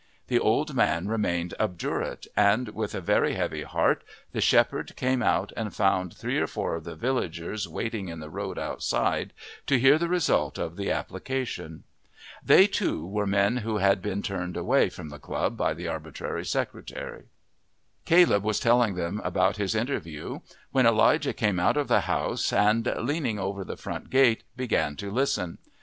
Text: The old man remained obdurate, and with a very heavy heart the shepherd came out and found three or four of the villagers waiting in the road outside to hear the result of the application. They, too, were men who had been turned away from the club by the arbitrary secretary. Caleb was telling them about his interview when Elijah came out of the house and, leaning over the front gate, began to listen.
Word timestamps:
The 0.29 0.39
old 0.39 0.73
man 0.73 1.07
remained 1.07 1.53
obdurate, 1.59 2.25
and 2.35 2.69
with 2.69 2.95
a 2.95 3.01
very 3.01 3.35
heavy 3.35 3.61
heart 3.61 4.03
the 4.31 4.41
shepherd 4.41 4.95
came 4.95 5.21
out 5.21 5.51
and 5.55 5.75
found 5.75 6.15
three 6.15 6.39
or 6.39 6.47
four 6.47 6.73
of 6.73 6.85
the 6.85 6.95
villagers 6.95 7.67
waiting 7.67 8.07
in 8.09 8.19
the 8.19 8.31
road 8.31 8.57
outside 8.57 9.31
to 9.67 9.77
hear 9.77 9.99
the 9.99 10.07
result 10.09 10.57
of 10.57 10.75
the 10.75 10.89
application. 10.89 11.83
They, 12.43 12.65
too, 12.65 13.05
were 13.05 13.27
men 13.27 13.57
who 13.57 13.77
had 13.77 14.01
been 14.01 14.23
turned 14.23 14.57
away 14.57 14.89
from 14.89 15.09
the 15.09 15.19
club 15.19 15.55
by 15.55 15.75
the 15.75 15.87
arbitrary 15.87 16.45
secretary. 16.47 17.25
Caleb 18.03 18.41
was 18.41 18.59
telling 18.59 18.95
them 18.95 19.21
about 19.23 19.57
his 19.57 19.75
interview 19.75 20.39
when 20.71 20.87
Elijah 20.87 21.31
came 21.31 21.59
out 21.59 21.77
of 21.77 21.87
the 21.87 22.01
house 22.01 22.51
and, 22.51 22.91
leaning 22.97 23.37
over 23.37 23.63
the 23.63 23.77
front 23.77 24.09
gate, 24.09 24.45
began 24.57 24.95
to 24.95 25.11
listen. 25.11 25.59